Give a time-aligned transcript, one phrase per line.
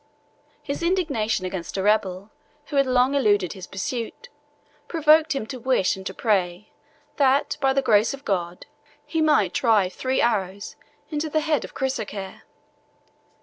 [0.63, 2.31] His indignation against a rebel
[2.69, 4.29] who had long eluded his pursuit,
[4.87, 6.71] provoked him to wish and to pray,
[7.17, 8.65] that, by the grace of God,
[9.05, 10.75] he might drive three arrows
[11.11, 12.41] into the head of Chrysochir.